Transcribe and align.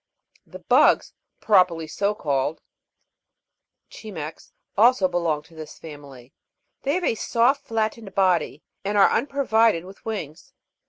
5. 0.45 0.53
The 0.53 0.59
bugs, 0.67 1.13
properly 1.41 1.85
so 1.85 2.15
called 2.15 2.59
(Cimex), 3.91 4.51
also 4.75 5.07
belong 5.07 5.43
to 5.43 5.53
this 5.53 5.77
family; 5.77 6.33
they 6.81 6.95
have 6.95 7.03
a 7.03 7.13
soft 7.13 7.67
flat 7.67 7.93
tened 7.93 8.15
body, 8.15 8.63
and 8.83 8.97
are 8.97 9.11
unprovided 9.11 9.85
with 9.85 10.03
wings. 10.03 10.53